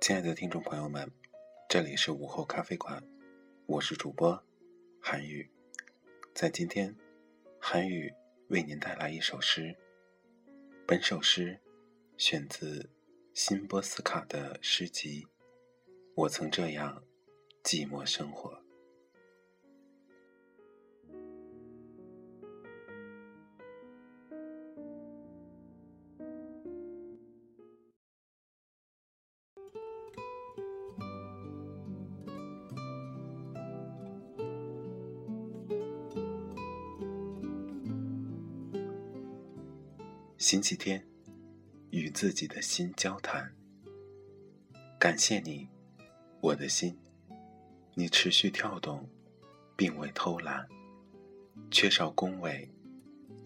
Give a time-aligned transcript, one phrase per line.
[0.00, 1.12] 亲爱的听众朋友们，
[1.68, 3.06] 这里是午后咖啡馆，
[3.66, 4.42] 我是主播
[4.98, 5.46] 韩宇。
[6.34, 6.96] 在今天，
[7.58, 8.10] 韩宇
[8.48, 9.76] 为您带来一首诗。
[10.86, 11.60] 本首诗
[12.16, 12.88] 选自
[13.34, 15.24] 辛波斯卡的诗集
[16.14, 17.04] 《我曾这样
[17.62, 18.54] 寂寞生活》。
[40.40, 41.06] 星期天，
[41.90, 43.54] 与自己的心交谈。
[44.98, 45.68] 感谢你，
[46.40, 46.98] 我的心，
[47.92, 49.06] 你持续跳动，
[49.76, 50.66] 并未偷懒，
[51.70, 52.66] 缺少恭维，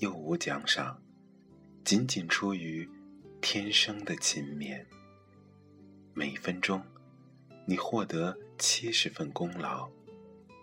[0.00, 1.02] 又无奖赏，
[1.82, 2.86] 仅仅出于
[3.40, 4.84] 天生的勤勉。
[6.12, 6.84] 每分钟，
[7.64, 9.90] 你获得七十份功劳；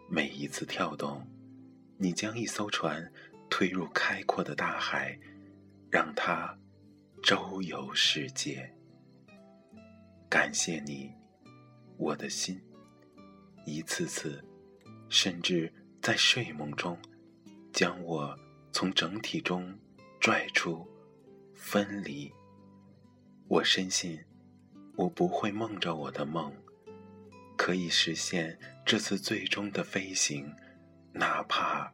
[0.08, 1.28] 每一次跳动，
[1.98, 3.12] 你将一艘船
[3.50, 5.20] 推入开阔的大海。
[5.92, 6.56] 让它
[7.24, 8.72] 周游世界。
[10.30, 11.12] 感谢你，
[11.98, 12.62] 我的心，
[13.66, 14.44] 一次次，
[15.10, 16.96] 甚至在睡梦中，
[17.74, 18.38] 将我
[18.72, 19.76] 从整体中
[20.20, 20.88] 拽出、
[21.56, 22.32] 分离。
[23.48, 24.24] 我深信，
[24.96, 26.54] 我不会梦着我的梦，
[27.58, 30.56] 可以实现这次最终的飞行，
[31.12, 31.92] 哪怕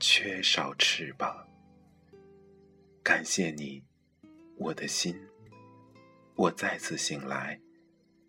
[0.00, 1.47] 缺少翅膀。
[3.08, 3.82] 感谢你，
[4.58, 5.18] 我的心。
[6.34, 7.58] 我再次醒来，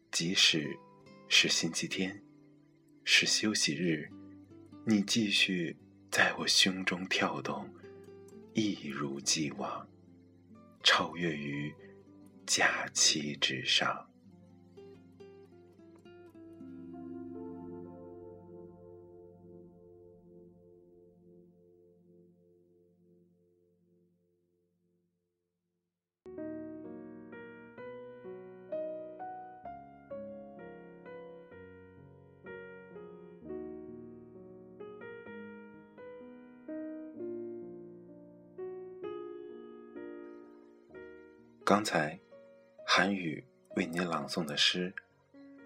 [0.09, 0.73] 即使
[1.27, 2.23] 是星期天，
[3.03, 4.09] 是休息日，
[4.85, 5.75] 你继续
[6.09, 7.69] 在我胸中跳动，
[8.53, 9.85] 一如既往，
[10.81, 11.75] 超越于
[12.47, 14.08] 假期之上。
[41.69, 42.19] 刚才，
[42.83, 44.91] 韩语为您朗诵的诗，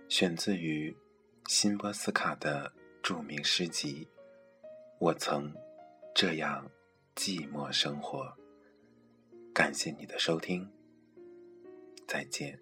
[0.09, 0.93] 选自于
[1.47, 2.69] 辛波斯卡的
[3.01, 4.05] 著名诗集
[4.99, 5.55] 《我曾
[6.13, 6.69] 这样
[7.15, 8.25] 寂寞生活》。
[9.53, 10.69] 感谢你的收听，
[12.05, 12.59] 再见。